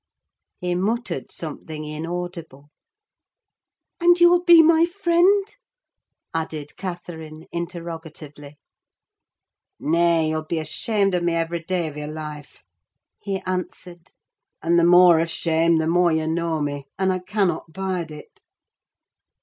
He 0.57 0.73
muttered 0.73 1.31
something 1.31 1.85
inaudible. 1.85 2.71
"And 3.99 4.19
you'll 4.19 4.43
be 4.43 4.63
my 4.63 4.83
friend?" 4.87 5.45
added 6.33 6.75
Catherine, 6.75 7.45
interrogatively. 7.51 8.57
"Nay, 9.79 10.29
you'll 10.29 10.45
be 10.45 10.57
ashamed 10.57 11.13
of 11.13 11.21
me 11.21 11.35
every 11.35 11.59
day 11.63 11.87
of 11.87 11.97
your 11.97 12.07
life," 12.07 12.63
he 13.19 13.41
answered; 13.41 14.09
"and 14.63 14.79
the 14.79 14.83
more 14.83 15.19
ashamed, 15.19 15.79
the 15.79 15.85
more 15.85 16.11
you 16.11 16.25
know 16.25 16.61
me; 16.61 16.87
and 16.97 17.13
I 17.13 17.19
cannot 17.19 17.71
bide 17.71 18.09
it." 18.09 18.41